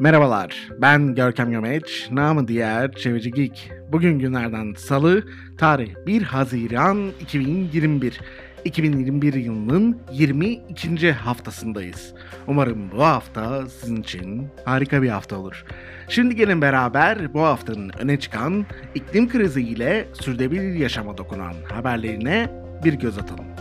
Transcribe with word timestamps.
Merhabalar, 0.00 0.68
ben 0.78 1.14
Görkem 1.14 1.50
Gömeç, 1.50 2.08
namı 2.10 2.48
diğer 2.48 2.92
Çevici 2.92 3.30
Geek. 3.30 3.70
Bugün 3.92 4.18
günlerden 4.18 4.74
salı, 4.74 5.24
tarih 5.58 5.94
1 6.06 6.22
Haziran 6.22 7.10
2021. 7.20 8.20
2021 8.64 9.34
yılının 9.34 10.00
22. 10.12 11.12
haftasındayız. 11.12 12.14
Umarım 12.46 12.90
bu 12.92 13.04
hafta 13.04 13.66
sizin 13.66 13.96
için 13.96 14.48
harika 14.64 15.02
bir 15.02 15.08
hafta 15.08 15.36
olur. 15.36 15.64
Şimdi 16.08 16.36
gelin 16.36 16.62
beraber 16.62 17.34
bu 17.34 17.42
haftanın 17.42 17.90
öne 17.98 18.20
çıkan 18.20 18.66
iklim 18.94 19.28
krizi 19.28 19.62
ile 19.62 20.08
sürdürülebilir 20.12 20.74
yaşama 20.74 21.18
dokunan 21.18 21.54
haberlerine 21.72 22.50
bir 22.84 22.92
göz 22.94 23.18
atalım. 23.18 23.55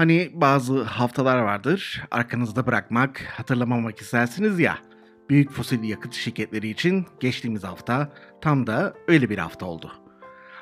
Hani 0.00 0.30
bazı 0.34 0.82
haftalar 0.82 1.38
vardır, 1.38 2.02
arkanızda 2.10 2.66
bırakmak, 2.66 3.20
hatırlamamak 3.20 3.98
istersiniz 3.98 4.60
ya. 4.60 4.78
Büyük 5.30 5.50
fosil 5.52 5.82
yakıt 5.82 6.14
şirketleri 6.14 6.68
için 6.68 7.06
geçtiğimiz 7.20 7.64
hafta 7.64 8.12
tam 8.40 8.66
da 8.66 8.94
öyle 9.08 9.30
bir 9.30 9.38
hafta 9.38 9.66
oldu. 9.66 9.92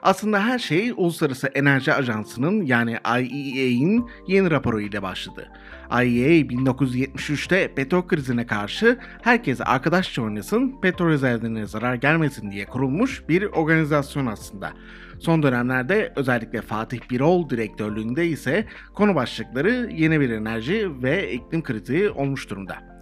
Aslında 0.02 0.44
her 0.44 0.58
şey 0.58 0.92
Uluslararası 0.96 1.46
Enerji 1.46 1.92
Ajansı'nın 1.92 2.62
yani 2.62 2.98
IEA'in 3.06 4.10
yeni 4.26 4.50
raporu 4.50 4.80
ile 4.80 5.02
başladı. 5.02 5.48
IEA 5.90 6.42
1973'te 6.42 7.74
petrol 7.74 8.06
krizine 8.06 8.46
karşı 8.46 8.98
herkes 9.22 9.60
arkadaşça 9.60 10.22
oynasın, 10.22 10.80
petrol 10.80 11.08
rezervlerine 11.08 11.66
zarar 11.66 11.94
gelmesin 11.94 12.50
diye 12.50 12.66
kurulmuş 12.66 13.28
bir 13.28 13.42
organizasyon 13.42 14.26
aslında. 14.26 14.72
Son 15.18 15.42
dönemlerde 15.42 16.12
özellikle 16.16 16.62
Fatih 16.62 17.00
Birol 17.10 17.50
direktörlüğünde 17.50 18.26
ise 18.26 18.66
konu 18.94 19.14
başlıkları 19.14 19.90
yeni 19.92 20.20
bir 20.20 20.30
enerji 20.30 21.02
ve 21.02 21.32
iklim 21.32 21.62
krizi 21.62 22.10
olmuş 22.10 22.50
durumda. 22.50 22.97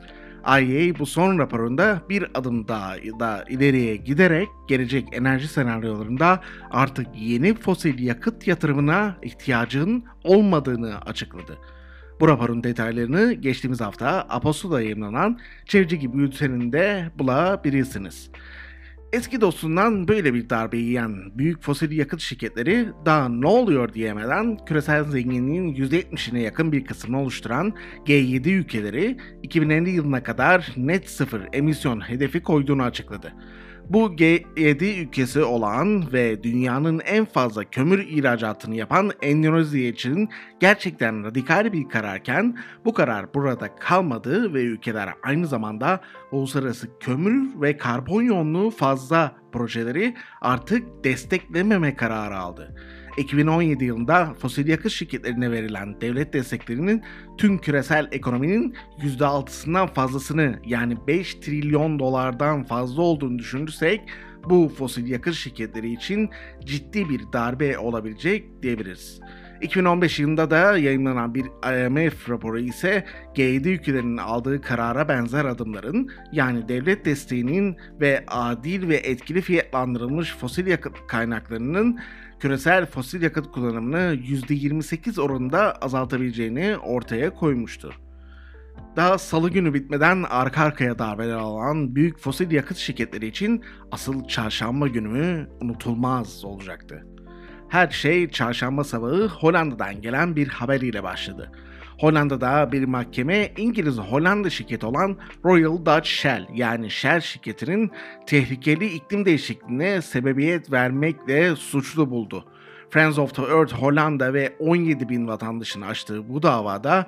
IEA 0.46 0.98
bu 0.98 1.06
son 1.06 1.38
raporunda 1.38 2.02
bir 2.08 2.26
adım 2.34 2.68
daha 2.68 2.94
da 2.96 3.44
ileriye 3.48 3.96
giderek 3.96 4.48
gelecek 4.68 5.08
enerji 5.12 5.48
senaryolarında 5.48 6.40
artık 6.70 7.06
yeni 7.14 7.54
fosil 7.54 7.98
yakıt 7.98 8.46
yatırımına 8.46 9.16
ihtiyacın 9.22 10.04
olmadığını 10.24 11.00
açıkladı. 11.00 11.58
Bu 12.20 12.28
raporun 12.28 12.64
detaylarını 12.64 13.32
geçtiğimiz 13.32 13.80
hafta 13.80 14.26
Apostol'da 14.28 14.82
yayınlanan 14.82 15.38
Çevirici 15.66 15.98
gibi 15.98 16.18
bülteninde 16.18 17.10
bulabilirsiniz. 17.18 18.30
Eski 19.12 19.40
dostundan 19.40 20.08
böyle 20.08 20.34
bir 20.34 20.50
darbe 20.50 20.76
yiyen 20.76 21.38
büyük 21.38 21.62
fosil 21.62 21.92
yakıt 21.92 22.20
şirketleri 22.20 22.88
daha 23.04 23.28
ne 23.28 23.46
oluyor 23.46 23.92
diyemeden 23.92 24.58
küresel 24.66 25.04
zenginliğin 25.04 25.74
%70'ine 25.74 26.38
yakın 26.38 26.72
bir 26.72 26.84
kısmını 26.84 27.20
oluşturan 27.20 27.74
G7 28.06 28.50
ülkeleri 28.50 29.16
2050 29.42 29.90
yılına 29.90 30.22
kadar 30.22 30.72
net 30.76 31.10
sıfır 31.10 31.42
emisyon 31.52 32.00
hedefi 32.00 32.42
koyduğunu 32.42 32.82
açıkladı. 32.82 33.32
Bu 33.90 34.16
G7 34.16 35.02
ülkesi 35.02 35.42
olan 35.42 36.12
ve 36.12 36.42
dünyanın 36.42 37.00
en 37.00 37.24
fazla 37.24 37.64
kömür 37.64 37.98
ihracatını 37.98 38.76
yapan 38.76 39.10
Endonezya 39.22 39.88
için 39.88 40.28
gerçekten 40.60 41.24
radikal 41.24 41.72
bir 41.72 41.88
kararken 41.88 42.58
bu 42.84 42.94
karar 42.94 43.34
burada 43.34 43.76
kalmadı 43.76 44.54
ve 44.54 44.62
ülkeler 44.62 45.08
aynı 45.22 45.46
zamanda 45.46 46.00
uluslararası 46.32 46.98
kömür 47.00 47.60
ve 47.60 47.76
karbon 47.76 48.22
yoğunluğu 48.22 48.70
fazla 48.70 49.32
projeleri 49.52 50.14
artık 50.40 51.04
desteklememe 51.04 51.96
kararı 51.96 52.38
aldı. 52.38 52.74
2017 53.16 53.84
yılında 53.84 54.34
fosil 54.34 54.68
yakıt 54.68 54.92
şirketlerine 54.92 55.50
verilen 55.50 56.00
devlet 56.00 56.32
desteklerinin 56.32 57.02
tüm 57.38 57.58
küresel 57.58 58.08
ekonominin 58.12 58.74
%6'sından 58.98 59.94
fazlasını 59.94 60.58
yani 60.66 60.96
5 61.06 61.34
trilyon 61.34 61.98
dolardan 61.98 62.64
fazla 62.64 63.02
olduğunu 63.02 63.38
düşünürsek 63.38 64.00
bu 64.44 64.68
fosil 64.68 65.06
yakıt 65.06 65.34
şirketleri 65.34 65.92
için 65.92 66.30
ciddi 66.64 67.08
bir 67.08 67.20
darbe 67.32 67.78
olabilecek 67.78 68.62
diyebiliriz. 68.62 69.20
2015 69.60 70.18
yılında 70.18 70.50
da 70.50 70.78
yayınlanan 70.78 71.34
bir 71.34 71.44
IMF 71.44 72.30
raporu 72.30 72.58
ise 72.58 73.04
G7 73.34 73.68
ülkelerinin 73.68 74.16
aldığı 74.16 74.60
karara 74.60 75.08
benzer 75.08 75.44
adımların 75.44 76.10
yani 76.32 76.68
devlet 76.68 77.04
desteğinin 77.04 77.76
ve 78.00 78.24
adil 78.28 78.88
ve 78.88 78.96
etkili 78.96 79.40
fiyatlandırılmış 79.40 80.36
fosil 80.36 80.66
yakıt 80.66 81.06
kaynaklarının 81.06 81.98
küresel 82.40 82.86
fosil 82.86 83.22
yakıt 83.22 83.52
kullanımını 83.52 84.14
%28 84.14 85.20
oranında 85.20 85.72
azaltabileceğini 85.72 86.76
ortaya 86.76 87.34
koymuştur. 87.34 87.94
Daha 88.96 89.18
salı 89.18 89.50
günü 89.50 89.74
bitmeden 89.74 90.22
arka 90.22 90.62
arkaya 90.62 90.98
darbeler 90.98 91.34
alan 91.34 91.94
büyük 91.94 92.18
fosil 92.18 92.50
yakıt 92.50 92.76
şirketleri 92.76 93.26
için 93.26 93.64
asıl 93.92 94.28
çarşamba 94.28 94.88
günü 94.88 95.48
unutulmaz 95.60 96.44
olacaktı. 96.44 97.06
Her 97.68 97.90
şey 97.90 98.30
çarşamba 98.30 98.84
sabahı 98.84 99.26
Hollanda'dan 99.26 100.00
gelen 100.00 100.36
bir 100.36 100.48
haber 100.48 100.80
ile 100.80 101.02
başladı. 101.02 101.52
Hollanda'da 101.98 102.72
bir 102.72 102.84
mahkeme 102.84 103.52
İngiliz 103.56 103.98
Hollanda 103.98 104.50
şirketi 104.50 104.86
olan 104.86 105.16
Royal 105.44 105.86
Dutch 105.86 106.08
Shell 106.08 106.46
yani 106.54 106.90
Shell 106.90 107.20
şirketinin 107.20 107.90
tehlikeli 108.26 108.86
iklim 108.86 109.24
değişikliğine 109.24 110.02
sebebiyet 110.02 110.72
vermekle 110.72 111.56
suçlu 111.56 112.10
buldu. 112.10 112.44
Friends 112.90 113.18
of 113.18 113.34
the 113.34 113.42
Earth 113.42 113.72
Hollanda 113.72 114.34
ve 114.34 114.56
17 114.58 115.08
bin 115.08 115.28
vatandaşın 115.28 115.82
açtığı 115.82 116.28
bu 116.28 116.42
davada 116.42 117.06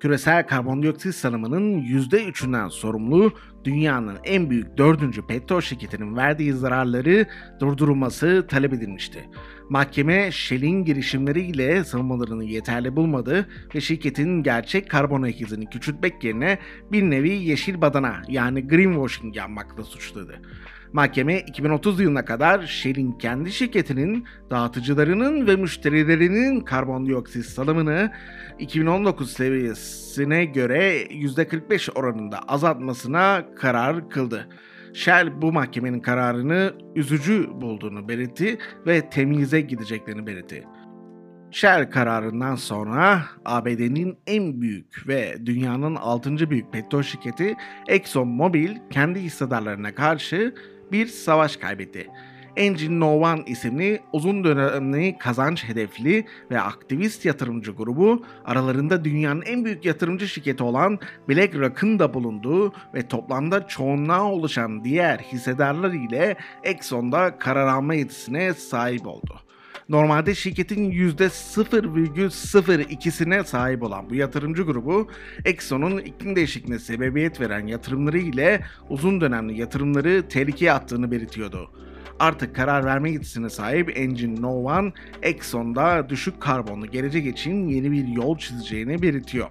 küresel 0.00 0.46
karbondioksit 0.46 1.14
salımının 1.14 1.80
%3'ünden 1.80 2.70
sorumlu 2.70 3.32
dünyanın 3.64 4.18
en 4.24 4.50
büyük 4.50 4.78
dördüncü 4.78 5.26
petrol 5.26 5.60
şirketinin 5.60 6.16
verdiği 6.16 6.52
zararları 6.52 7.26
durdurulması 7.60 8.46
talep 8.48 8.72
edilmişti. 8.72 9.28
Mahkeme 9.68 10.32
Shell'in 10.32 10.84
girişimleriyle 10.84 11.84
savunmalarını 11.84 12.44
yeterli 12.44 12.96
bulmadı 12.96 13.48
ve 13.74 13.80
şirketin 13.80 14.42
gerçek 14.42 14.90
karbon 14.90 15.22
ayak 15.22 15.72
küçültmek 15.72 16.24
yerine 16.24 16.58
bir 16.92 17.02
nevi 17.02 17.30
yeşil 17.30 17.80
badana 17.80 18.22
yani 18.28 18.68
greenwashing 18.68 19.36
yapmakla 19.36 19.84
suçladı. 19.84 20.42
Mahkeme 20.92 21.40
2030 21.40 22.00
yılına 22.00 22.24
kadar 22.24 22.62
Shell'in 22.62 23.12
kendi 23.12 23.52
şirketinin, 23.52 24.24
dağıtıcılarının 24.50 25.46
ve 25.46 25.56
müşterilerinin 25.56 26.60
karbondioksit 26.60 27.44
salımını 27.44 28.12
2019 28.58 29.32
seviyesine 29.32 30.44
göre 30.44 31.02
%45 31.02 31.92
oranında 31.92 32.38
azaltmasına 32.38 33.44
karar 33.56 34.10
kıldı. 34.10 34.48
Shell 34.94 35.42
bu 35.42 35.52
mahkemenin 35.52 36.00
kararını 36.00 36.72
üzücü 36.94 37.48
bulduğunu 37.60 38.08
belirtti 38.08 38.58
ve 38.86 39.10
temize 39.10 39.60
gideceklerini 39.60 40.26
belirtti. 40.26 40.64
Shell 41.50 41.90
kararından 41.90 42.54
sonra 42.54 43.22
ABD'nin 43.44 44.18
en 44.26 44.60
büyük 44.60 45.08
ve 45.08 45.46
dünyanın 45.46 45.94
6. 45.94 46.50
büyük 46.50 46.72
petrol 46.72 47.02
şirketi 47.02 47.56
ExxonMobil 47.88 48.76
kendi 48.90 49.20
hissedarlarına 49.20 49.94
karşı 49.94 50.54
bir 50.92 51.06
savaş 51.06 51.56
kaybetti. 51.56 52.10
Engine 52.56 53.00
No 53.00 53.20
One 53.20 53.42
isimli 53.46 54.00
uzun 54.12 54.44
dönemli 54.44 55.18
kazanç 55.18 55.64
hedefli 55.64 56.26
ve 56.50 56.60
aktivist 56.60 57.24
yatırımcı 57.24 57.72
grubu 57.72 58.22
aralarında 58.44 59.04
dünyanın 59.04 59.42
en 59.42 59.64
büyük 59.64 59.84
yatırımcı 59.84 60.28
şirketi 60.28 60.62
olan 60.62 60.98
BlackRock'ın 61.28 61.98
da 61.98 62.14
bulunduğu 62.14 62.72
ve 62.94 63.08
toplamda 63.08 63.66
çoğunluğa 63.66 64.24
oluşan 64.24 64.84
diğer 64.84 65.18
hissedarlar 65.18 65.92
ile 65.92 66.36
Exxon'da 66.62 67.38
karar 67.38 67.66
alma 67.66 67.94
yetisine 67.94 68.54
sahip 68.54 69.06
oldu. 69.06 69.47
Normalde 69.88 70.34
şirketin 70.34 70.90
%0,02'sine 70.90 73.44
sahip 73.44 73.82
olan 73.82 74.10
bu 74.10 74.14
yatırımcı 74.14 74.62
grubu 74.62 75.08
Exxon'un 75.44 75.98
iklim 75.98 76.36
değişikliğine 76.36 76.78
sebebiyet 76.78 77.40
veren 77.40 77.66
yatırımları 77.66 78.18
ile 78.18 78.60
uzun 78.88 79.20
dönemli 79.20 79.60
yatırımları 79.60 80.28
tehlikeye 80.28 80.72
attığını 80.72 81.10
belirtiyordu. 81.10 81.70
Artık 82.18 82.56
karar 82.56 82.84
verme 82.84 83.10
yetisine 83.10 83.50
sahip 83.50 83.98
Engine 83.98 84.40
No 84.40 84.50
One, 84.50 84.92
Exxon'da 85.22 86.08
düşük 86.08 86.40
karbonlu 86.40 86.86
gelecek 86.86 87.26
için 87.26 87.68
yeni 87.68 87.92
bir 87.92 88.08
yol 88.08 88.38
çizeceğini 88.38 89.02
belirtiyor. 89.02 89.48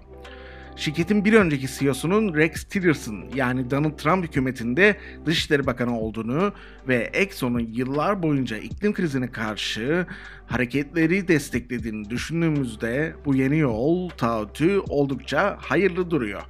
Şirketin 0.78 1.24
bir 1.24 1.32
önceki 1.32 1.66
CEO'sunun 1.78 2.34
Rex 2.34 2.64
Tillerson 2.64 3.24
yani 3.34 3.70
Donald 3.70 3.98
Trump 3.98 4.24
hükümetinde 4.24 4.96
Dışişleri 5.26 5.66
Bakanı 5.66 6.00
olduğunu 6.00 6.52
ve 6.88 7.10
Exxon'un 7.12 7.68
yıllar 7.72 8.22
boyunca 8.22 8.56
iklim 8.56 8.92
krizine 8.92 9.30
karşı 9.30 10.06
hareketleri 10.46 11.28
desteklediğini 11.28 12.10
düşündüğümüzde 12.10 13.14
bu 13.24 13.34
yeni 13.34 13.58
yol 13.58 14.08
taahhütü 14.08 14.80
oldukça 14.88 15.56
hayırlı 15.60 16.10
duruyor. 16.10 16.42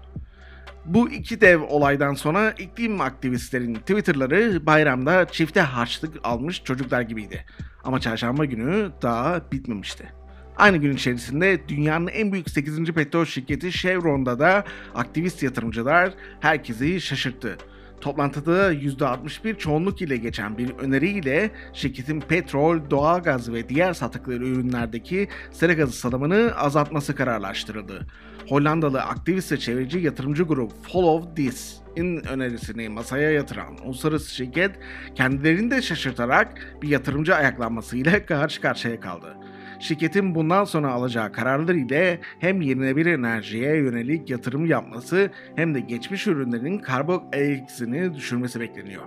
Bu 0.84 1.10
iki 1.10 1.40
dev 1.40 1.62
olaydan 1.62 2.14
sonra 2.14 2.50
iklim 2.50 3.00
aktivistlerin 3.00 3.74
Twitter'ları 3.74 4.66
bayramda 4.66 5.26
çifte 5.26 5.60
harçlık 5.60 6.16
almış 6.24 6.64
çocuklar 6.64 7.00
gibiydi. 7.00 7.44
Ama 7.84 8.00
çarşamba 8.00 8.44
günü 8.44 8.90
daha 9.02 9.52
bitmemişti. 9.52 10.12
Aynı 10.58 10.76
gün 10.76 10.92
içerisinde 10.92 11.68
dünyanın 11.68 12.06
en 12.06 12.32
büyük 12.32 12.50
8. 12.50 12.84
petrol 12.84 13.24
şirketi 13.24 13.72
Chevron'da 13.72 14.38
da 14.38 14.64
aktivist 14.94 15.42
yatırımcılar 15.42 16.14
herkesi 16.40 17.00
şaşırttı. 17.00 17.56
Toplantıda 18.00 18.72
%61 18.72 19.58
çoğunluk 19.58 20.02
ile 20.02 20.16
geçen 20.16 20.58
bir 20.58 20.70
öneriyle 20.70 21.50
şirketin 21.72 22.20
petrol, 22.20 22.90
doğalgaz 22.90 23.52
ve 23.52 23.68
diğer 23.68 23.92
sattıkları 23.92 24.46
ürünlerdeki 24.46 25.28
sera 25.52 25.72
gazı 25.72 25.92
salımını 25.92 26.52
azaltması 26.56 27.14
kararlaştırıldı. 27.14 28.06
Hollandalı 28.48 29.02
aktivist 29.02 29.52
ve 29.52 29.56
çevreci 29.56 29.98
yatırımcı 29.98 30.42
grup 30.42 30.72
Follow 30.92 31.34
This 31.34 31.76
in 31.96 32.26
önerisini 32.26 32.88
masaya 32.88 33.30
yatıran 33.30 33.78
uluslararası 33.84 34.34
şirket 34.34 34.70
kendilerini 35.14 35.70
de 35.70 35.82
şaşırtarak 35.82 36.76
bir 36.82 36.88
yatırımcı 36.88 37.34
ayaklanmasıyla 37.34 38.26
karşı 38.26 38.60
karşıya 38.60 39.00
kaldı. 39.00 39.36
Şirketin 39.78 40.34
bundan 40.34 40.64
sonra 40.64 40.92
alacağı 40.92 41.32
kararlar 41.32 41.74
ile 41.74 42.20
hem 42.38 42.60
yenilenebilir 42.60 43.12
enerjiye 43.12 43.76
yönelik 43.76 44.30
yatırım 44.30 44.66
yapması 44.66 45.30
hem 45.56 45.74
de 45.74 45.80
geçmiş 45.80 46.26
ürünlerin 46.26 46.78
karbon 46.78 47.24
ayak 47.34 47.68
düşürmesi 48.14 48.60
bekleniyor. 48.60 49.02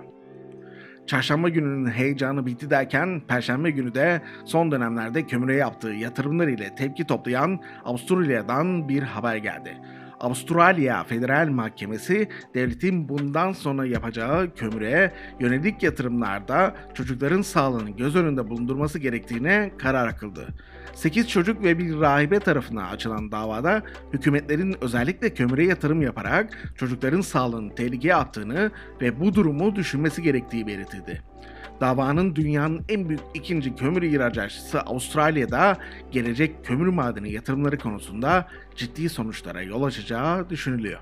Çarşamba 1.06 1.48
gününün 1.48 1.90
heyecanı 1.90 2.46
bitti 2.46 2.70
derken 2.70 3.22
Perşembe 3.28 3.70
günü 3.70 3.94
de 3.94 4.22
son 4.44 4.72
dönemlerde 4.72 5.26
kömüre 5.26 5.56
yaptığı 5.56 5.90
yatırımlar 5.90 6.48
ile 6.48 6.74
tepki 6.74 7.04
toplayan 7.04 7.60
Avustralya'dan 7.84 8.88
bir 8.88 9.02
haber 9.02 9.36
geldi. 9.36 9.76
Avustralya 10.22 11.04
Federal 11.04 11.48
Mahkemesi 11.48 12.28
devletin 12.54 13.08
bundan 13.08 13.52
sonra 13.52 13.86
yapacağı 13.86 14.54
kömüre 14.54 15.12
yönelik 15.40 15.82
yatırımlarda 15.82 16.74
çocukların 16.94 17.42
sağlığını 17.42 17.90
göz 17.90 18.16
önünde 18.16 18.50
bulundurması 18.50 18.98
gerektiğine 18.98 19.72
karar 19.78 20.18
kıldı. 20.18 20.48
8 20.94 21.28
çocuk 21.28 21.64
ve 21.64 21.78
bir 21.78 22.00
rahibe 22.00 22.40
tarafından 22.40 22.84
açılan 22.84 23.32
davada 23.32 23.82
hükümetlerin 24.12 24.76
özellikle 24.80 25.34
kömüre 25.34 25.66
yatırım 25.66 26.02
yaparak 26.02 26.72
çocukların 26.76 27.20
sağlığını 27.20 27.74
tehlikeye 27.74 28.14
attığını 28.14 28.70
ve 29.00 29.20
bu 29.20 29.34
durumu 29.34 29.76
düşünmesi 29.76 30.22
gerektiği 30.22 30.66
belirtildi. 30.66 31.22
Davanın 31.80 32.36
dünyanın 32.36 32.84
en 32.88 33.08
büyük 33.08 33.20
ikinci 33.34 33.74
kömür 33.74 34.02
ihracatçısı 34.02 34.80
Avustralya'da 34.80 35.78
gelecek 36.10 36.64
kömür 36.64 36.86
madeni 36.86 37.32
yatırımları 37.32 37.78
konusunda 37.78 38.48
ciddi 38.76 39.08
sonuçlara 39.08 39.62
yol 39.62 39.82
açacağı 39.82 40.50
düşünülüyor. 40.50 41.00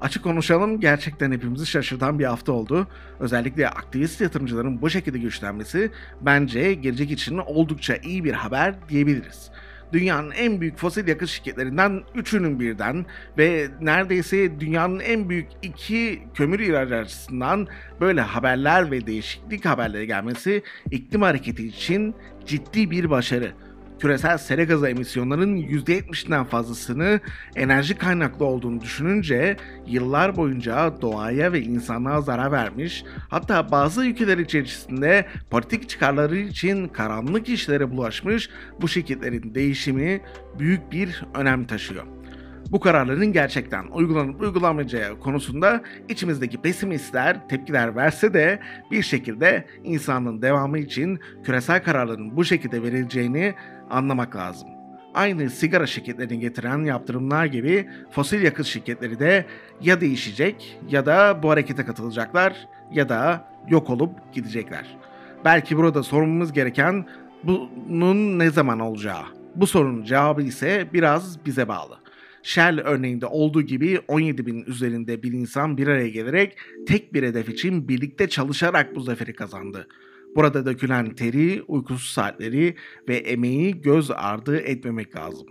Açık 0.00 0.22
konuşalım 0.22 0.80
gerçekten 0.80 1.32
hepimizi 1.32 1.66
şaşırtan 1.66 2.18
bir 2.18 2.24
hafta 2.24 2.52
oldu. 2.52 2.88
Özellikle 3.20 3.68
aktivist 3.68 4.20
yatırımcıların 4.20 4.82
bu 4.82 4.90
şekilde 4.90 5.18
güçlenmesi 5.18 5.90
bence 6.20 6.74
gelecek 6.74 7.10
için 7.10 7.38
oldukça 7.38 7.96
iyi 7.96 8.24
bir 8.24 8.32
haber 8.32 8.88
diyebiliriz 8.88 9.50
dünyanın 9.92 10.30
en 10.30 10.60
büyük 10.60 10.76
fosil 10.76 11.08
yakıt 11.08 11.28
şirketlerinden 11.28 12.02
üçünün 12.14 12.60
birden 12.60 13.06
ve 13.38 13.68
neredeyse 13.80 14.60
dünyanın 14.60 15.00
en 15.00 15.28
büyük 15.28 15.48
iki 15.62 16.22
kömür 16.34 16.60
ihracatçısından 16.60 17.68
böyle 18.00 18.20
haberler 18.20 18.90
ve 18.90 19.06
değişiklik 19.06 19.64
haberleri 19.64 20.06
gelmesi 20.06 20.62
iklim 20.90 21.22
hareketi 21.22 21.66
için 21.66 22.14
ciddi 22.46 22.90
bir 22.90 23.10
başarı 23.10 23.52
küresel 24.00 24.38
sera 24.38 24.64
gazı 24.64 24.88
emisyonlarının 24.88 25.56
%70'den 25.56 26.44
fazlasını 26.44 27.20
enerji 27.56 27.94
kaynaklı 27.94 28.44
olduğunu 28.44 28.80
düşününce 28.80 29.56
yıllar 29.86 30.36
boyunca 30.36 31.00
doğaya 31.02 31.52
ve 31.52 31.60
insanlığa 31.60 32.20
zarar 32.20 32.52
vermiş, 32.52 33.04
hatta 33.28 33.70
bazı 33.70 34.06
ülkeler 34.06 34.38
içerisinde 34.38 35.26
politik 35.50 35.88
çıkarları 35.88 36.36
için 36.36 36.88
karanlık 36.88 37.48
işlere 37.48 37.90
bulaşmış 37.90 38.50
bu 38.80 38.88
şirketlerin 38.88 39.54
değişimi 39.54 40.20
büyük 40.58 40.92
bir 40.92 41.24
önem 41.34 41.66
taşıyor 41.66 42.15
bu 42.70 42.80
kararların 42.80 43.32
gerçekten 43.32 43.84
uygulanıp 43.86 44.40
uygulanmayacağı 44.40 45.20
konusunda 45.20 45.82
içimizdeki 46.08 46.58
pesimistler 46.62 47.48
tepkiler 47.48 47.96
verse 47.96 48.34
de 48.34 48.60
bir 48.90 49.02
şekilde 49.02 49.66
insanlığın 49.84 50.42
devamı 50.42 50.78
için 50.78 51.20
küresel 51.44 51.82
kararların 51.82 52.36
bu 52.36 52.44
şekilde 52.44 52.82
verileceğini 52.82 53.54
anlamak 53.90 54.36
lazım. 54.36 54.68
Aynı 55.14 55.50
sigara 55.50 55.86
şirketlerini 55.86 56.38
getiren 56.38 56.84
yaptırımlar 56.84 57.46
gibi 57.46 57.88
fosil 58.10 58.42
yakıt 58.42 58.66
şirketleri 58.66 59.18
de 59.18 59.46
ya 59.80 60.00
değişecek 60.00 60.78
ya 60.88 61.06
da 61.06 61.42
bu 61.42 61.50
harekete 61.50 61.84
katılacaklar 61.84 62.68
ya 62.92 63.08
da 63.08 63.48
yok 63.68 63.90
olup 63.90 64.10
gidecekler. 64.32 64.96
Belki 65.44 65.76
burada 65.76 66.02
sormamız 66.02 66.52
gereken 66.52 67.06
bunun 67.44 68.38
ne 68.38 68.50
zaman 68.50 68.80
olacağı. 68.80 69.22
Bu 69.54 69.66
sorunun 69.66 70.04
cevabı 70.04 70.42
ise 70.42 70.88
biraz 70.92 71.46
bize 71.46 71.68
bağlı. 71.68 72.05
Shell 72.46 72.78
örneğinde 72.78 73.26
olduğu 73.26 73.62
gibi 73.62 74.00
17 74.08 74.46
bin 74.46 74.64
üzerinde 74.64 75.22
bir 75.22 75.32
insan 75.32 75.76
bir 75.76 75.86
araya 75.86 76.08
gelerek 76.08 76.56
tek 76.86 77.14
bir 77.14 77.22
hedef 77.22 77.48
için 77.48 77.88
birlikte 77.88 78.28
çalışarak 78.28 78.94
bu 78.94 79.00
zaferi 79.00 79.34
kazandı. 79.34 79.88
Burada 80.36 80.66
dökülen 80.66 81.14
teri, 81.14 81.62
uykusuz 81.68 82.10
saatleri 82.10 82.74
ve 83.08 83.16
emeği 83.16 83.80
göz 83.80 84.10
ardı 84.10 84.58
etmemek 84.58 85.16
lazım. 85.16 85.46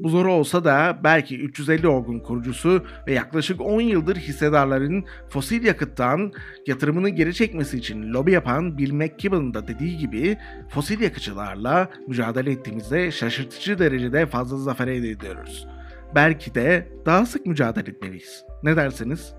Bu 0.00 0.08
zor 0.08 0.26
olsa 0.26 0.64
da 0.64 1.00
belki 1.04 1.38
350 1.38 1.88
orgun 1.88 2.20
kurucusu 2.20 2.84
ve 3.06 3.12
yaklaşık 3.12 3.60
10 3.60 3.80
yıldır 3.80 4.16
hissedarların 4.16 5.04
fosil 5.30 5.64
yakıttan 5.64 6.32
yatırımını 6.66 7.08
geri 7.08 7.34
çekmesi 7.34 7.76
için 7.76 8.12
lobi 8.12 8.32
yapan 8.32 8.78
Bill 8.78 8.92
McKibben'ın 8.92 9.54
da 9.54 9.68
dediği 9.68 9.98
gibi 9.98 10.36
fosil 10.70 11.00
yakıcılarla 11.00 11.90
mücadele 12.08 12.50
ettiğimizde 12.50 13.10
şaşırtıcı 13.10 13.78
derecede 13.78 14.26
fazla 14.26 14.56
zafer 14.56 14.88
elde 14.88 15.10
ediyoruz 15.10 15.66
belki 16.14 16.54
de 16.54 16.88
daha 17.06 17.26
sık 17.26 17.46
mücadele 17.46 17.90
etmeliyiz. 17.90 18.44
Ne 18.62 18.76
dersiniz? 18.76 19.34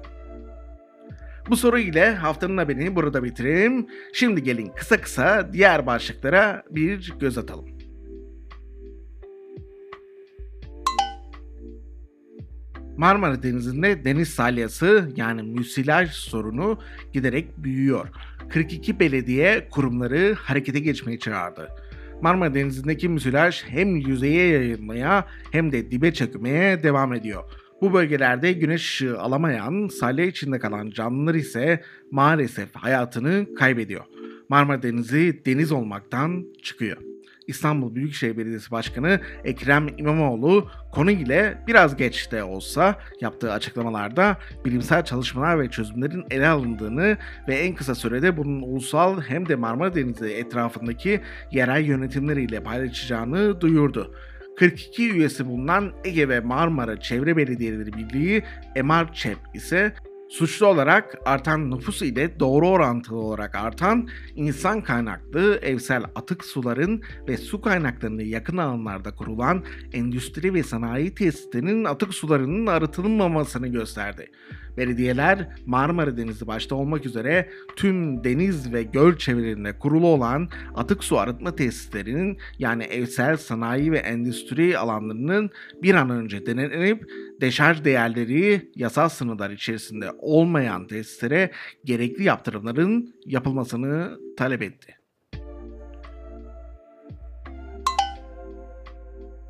Bu 1.50 1.56
soru 1.56 1.80
ile 1.80 2.16
haftanın 2.16 2.57
haberini 2.57 2.95
burada 2.95 3.24
bitireyim. 3.24 3.88
Şimdi 4.13 4.44
gelin 4.44 4.72
kısa 4.75 5.01
kısa 5.01 5.54
diğer 5.54 5.86
başlıklara 5.86 6.63
bir 6.72 7.13
göz 7.19 7.38
atalım. 7.38 7.66
Marmara 12.98 13.44
Denizi'nde 13.44 14.06
deniz 14.06 14.30
salyası 14.30 15.10
yani 15.16 15.44
müsilaj 15.44 16.12
sorunu 16.12 16.79
giderek 17.13 17.58
büyüyor. 17.58 18.08
42 18.50 19.00
belediye 19.00 19.70
kurumları 19.70 20.36
harekete 20.39 20.79
geçmeye 20.79 21.20
çağırdı. 21.20 21.70
Marmara 22.22 22.53
Denizi'ndeki 22.53 23.10
müsilaj 23.10 23.63
hem 23.67 23.95
yüzeye 23.95 24.48
yayılmaya 24.48 25.27
hem 25.51 25.72
de 25.72 25.91
dibe 25.91 26.13
çökmeye 26.13 26.84
devam 26.84 27.13
ediyor. 27.13 27.43
Bu 27.81 27.93
bölgelerde 27.93 28.53
güneş 28.53 28.81
ışığı 28.81 29.19
alamayan, 29.19 29.88
salya 29.88 30.25
içinde 30.25 30.60
kalan 30.60 30.89
canlılar 30.89 31.36
ise 31.36 31.81
maalesef 32.12 32.75
hayatını 32.75 33.45
kaybediyor. 33.55 34.03
Marmara 34.50 34.84
Denizi 34.84 35.41
deniz 35.45 35.72
olmaktan 35.72 36.45
çıkıyor. 36.63 36.98
İstanbul 37.48 37.96
Büyükşehir 37.96 38.38
Belediyesi 38.38 38.72
Başkanı 38.72 39.20
Ekrem 39.44 39.88
İmamoğlu 39.98 40.70
konu 40.92 41.12
ile 41.12 41.58
biraz 41.68 41.96
geç 41.96 42.32
de 42.32 42.44
olsa 42.44 43.00
yaptığı 43.22 43.52
açıklamalarda 43.52 44.38
bilimsel 44.66 45.06
çalışmalar 45.06 45.60
ve 45.60 45.70
çözümlerin 45.70 46.24
ele 46.32 46.48
alındığını 46.48 47.18
ve 47.48 47.56
en 47.56 47.75
kısa 47.75 47.96
sürede 47.96 48.38
bunun 48.38 48.62
ulusal 48.62 49.22
hem 49.22 49.50
de 49.50 49.56
Marmara 49.56 49.96
Denizi 49.96 50.25
etrafındaki 50.25 51.22
yerel 51.52 51.86
yönetimleriyle 51.86 52.64
paylaşacağını 52.64 53.62
duyurdu. 53.62 54.16
42 54.58 55.12
üyesi 55.12 55.48
bulunan 55.48 55.92
Ege 56.04 56.30
ve 56.30 56.40
Marmara 56.40 57.00
Çevre 57.00 57.38
Belediyeleri 57.38 57.94
Birliği 57.94 58.44
EMARÇEP 58.75 59.38
ise 59.54 59.94
Suçlu 60.38 60.65
olarak 60.68 61.18
artan 61.25 61.72
nüfus 61.72 62.01
ile 62.01 62.39
doğru 62.39 62.70
orantılı 62.70 63.18
olarak 63.18 63.56
artan 63.56 64.10
insan 64.36 64.82
kaynaklı 64.82 65.60
evsel 65.62 66.04
atık 66.15 66.46
suların 66.46 67.01
ve 67.27 67.38
su 67.38 67.62
kaynaklarını 67.62 68.24
yakın 68.24 68.58
alanlarda 68.58 69.15
kurulan 69.15 69.63
endüstri 69.94 70.54
ve 70.54 70.63
sanayi 70.63 71.15
tesislerinin 71.15 71.86
atık 71.86 72.13
sularının 72.13 72.68
arıtılmamasını 72.68 73.68
gösterdi. 73.68 74.32
Belediyeler 74.77 75.50
Marmara 75.65 76.17
Denizi 76.17 76.48
başta 76.48 76.75
olmak 76.75 77.05
üzere 77.05 77.50
tüm 77.75 78.24
deniz 78.24 78.74
ve 78.74 78.84
göl 78.84 79.17
çevrelerinde 79.17 79.79
kurulu 79.79 80.08
olan 80.08 80.50
atık 80.75 81.03
su 81.03 81.20
arıtma 81.20 81.55
tesislerinin 81.55 82.38
yani 82.60 82.84
evsel 82.84 83.38
sanayi 83.38 83.91
ve 83.91 83.98
endüstri 83.98 84.77
alanlarının 84.77 85.50
bir 85.84 85.96
an 85.96 86.10
önce 86.10 86.46
denenip 86.46 87.03
deşarj 87.41 87.84
değerleri 87.84 88.72
yasal 88.75 89.10
sınırlar 89.10 89.50
içerisinde 89.50 90.12
olmayan 90.20 90.88
tesislere 90.88 91.51
gerekli 91.86 92.24
yaptırımların 92.24 93.15
yapılmasını 93.25 94.20
talep 94.38 94.62
etti. 94.62 95.05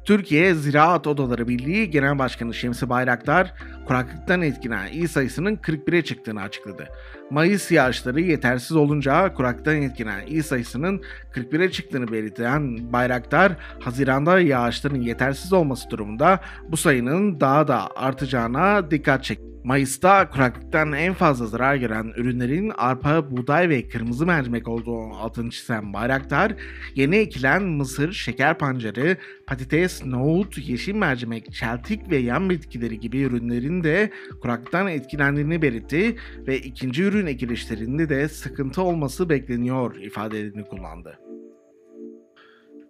Türkiye 0.06 0.56
Ziraat 0.56 1.08
Odaları 1.08 1.48
Birliği 1.48 1.90
Genel 1.90 2.20
Başkanı 2.20 2.54
Şemsi 2.54 2.90
Bayraktar, 2.90 3.54
kuraklıktan 3.88 4.42
etkilenen 4.42 4.88
il 4.88 5.08
sayısının 5.08 5.56
41'e 5.56 6.02
çıktığını 6.04 6.42
açıkladı. 6.42 6.88
Mayıs 7.32 7.72
yağışları 7.72 8.22
yetersiz 8.22 8.78
olunca 8.78 9.34
kuraklıktan 9.34 9.82
etkilenen 9.82 10.28
il 10.28 10.44
sayısının 10.44 11.02
41'e 11.34 11.72
çıktığını 11.72 12.12
belirten 12.12 12.94
Bayraktar, 12.94 13.52
Haziran'da 13.80 14.40
yağışların 14.40 15.02
yetersiz 15.02 15.54
olması 15.54 15.90
durumunda 15.90 16.40
bu 16.70 16.78
sayının 16.78 17.40
daha 17.40 17.68
da 17.68 17.96
artacağına 17.96 18.92
dikkat 18.92 19.24
çekti. 19.24 19.55
Mayıs'ta 19.66 20.30
kuraklıktan 20.30 20.94
en 20.94 21.14
fazla 21.14 21.46
zarar 21.46 21.76
gören 21.76 22.14
ürünlerin 22.18 22.72
arpa, 22.78 23.32
buğday 23.32 23.70
ve 23.70 23.88
kırmızı 23.88 24.26
mercimek 24.26 24.68
olduğu 24.68 25.00
altını 25.00 25.50
çizen 25.50 25.94
Bayraktar, 25.94 26.54
yeni 26.96 27.16
ekilen 27.16 27.64
mısır, 27.64 28.12
şeker 28.12 28.58
pancarı, 28.58 29.18
patates, 29.48 30.06
nohut, 30.06 30.58
yeşil 30.58 30.96
mercimek, 30.96 31.54
çeltik 31.54 32.10
ve 32.10 32.18
yan 32.18 32.50
bitkileri 32.50 33.00
gibi 33.00 33.22
ürünlerin 33.22 33.84
de 33.84 34.12
kuraklıktan 34.42 34.88
etkilendiğini 34.88 35.62
belirtti 35.62 36.16
ve 36.48 36.60
ikinci 36.60 37.04
ürün 37.04 37.26
ekilişlerinde 37.26 38.10
de 38.10 38.30
sıkıntı 38.30 38.82
olması 38.82 39.30
bekleniyor 39.30 39.96
ifadelerini 39.96 40.64
kullandı. 40.64 41.20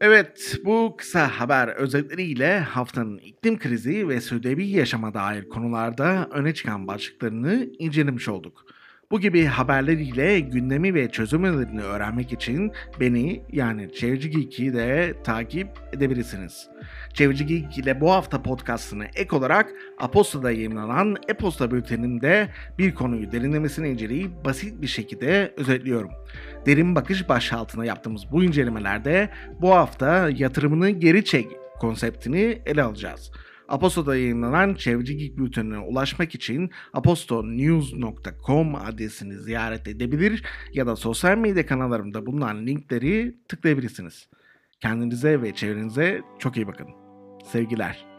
Evet, 0.01 0.59
bu 0.65 0.95
kısa 0.97 1.39
haber 1.39 1.67
özetleriyle 1.67 2.59
haftanın 2.59 3.17
iklim 3.17 3.59
krizi 3.59 4.09
ve 4.09 4.21
sürdürülebilir 4.21 4.77
yaşama 4.77 5.13
dair 5.13 5.49
konularda 5.49 6.29
öne 6.31 6.53
çıkan 6.53 6.87
başlıklarını 6.87 7.67
incelemiş 7.79 8.27
olduk. 8.29 8.65
Bu 9.11 9.19
gibi 9.19 9.45
haberleriyle 9.45 10.39
gündemi 10.39 10.93
ve 10.93 11.11
çözüm 11.11 11.43
önerilerini 11.43 11.81
öğrenmek 11.81 12.33
için 12.33 12.71
beni 12.99 13.41
yani 13.51 13.93
Çevreci 13.93 14.29
Geek'i 14.29 14.73
de 14.73 15.13
takip 15.23 15.67
edebilirsiniz. 15.93 16.69
Çevreci 17.13 17.45
Geek 17.45 17.77
ile 17.77 18.01
bu 18.01 18.11
hafta 18.11 18.43
podcastını 18.43 19.05
ek 19.15 19.35
olarak 19.35 19.73
Aposta'da 19.99 20.51
yayınlanan 20.51 21.15
e-posta 21.27 21.71
bültenimde 21.71 22.49
bir 22.77 22.95
konuyu 22.95 23.31
derinlemesine 23.31 23.89
inceleyip 23.89 24.45
basit 24.45 24.81
bir 24.81 24.87
şekilde 24.87 25.53
özetliyorum. 25.57 26.11
Derin 26.65 26.95
bakış 26.95 27.29
başlığı 27.29 27.85
yaptığımız 27.85 28.31
bu 28.31 28.43
incelemelerde 28.43 29.29
bu 29.61 29.71
hafta 29.71 30.29
yatırımını 30.29 30.89
geri 30.89 31.25
çek 31.25 31.47
konseptini 31.79 32.61
ele 32.65 32.83
alacağız. 32.83 33.31
Aposto'da 33.67 34.15
yayınlanan 34.15 34.75
Çevreci 34.75 35.17
Geek 35.17 35.37
Bülteni'ne 35.37 35.77
ulaşmak 35.77 36.35
için 36.35 36.69
apostonews.com 36.93 38.75
adresini 38.75 39.37
ziyaret 39.37 39.87
edebilir 39.87 40.43
ya 40.73 40.87
da 40.87 40.95
sosyal 40.95 41.37
medya 41.37 41.65
kanallarımda 41.65 42.25
bulunan 42.25 42.67
linkleri 42.67 43.35
tıklayabilirsiniz. 43.49 44.27
Kendinize 44.79 45.41
ve 45.41 45.55
çevrenize 45.55 46.21
çok 46.39 46.57
iyi 46.57 46.67
bakın. 46.67 46.87
Sevgiler. 47.51 48.14